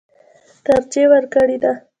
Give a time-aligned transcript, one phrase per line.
[0.65, 1.73] ترجېح ورکړې ده.